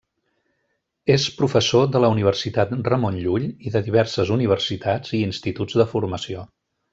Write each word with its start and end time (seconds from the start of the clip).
És 1.15 1.25
professor 1.41 1.85
de 1.95 2.01
la 2.05 2.09
Universitat 2.15 2.73
Ramon 2.89 3.19
Llull 3.25 3.45
i 3.71 3.75
de 3.79 3.83
diverses 3.91 4.33
universitats 4.37 5.15
i 5.19 5.23
instituts 5.31 5.79
de 5.83 5.87
formació. 5.97 6.49